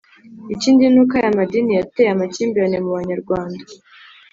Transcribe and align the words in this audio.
ikindi 0.53 0.83
n'uko 0.89 1.13
ayo 1.19 1.31
madini 1.39 1.71
yateye 1.79 2.09
amakimbirane 2.11 2.77
mu 2.83 2.89
banyarwanda: 2.97 3.63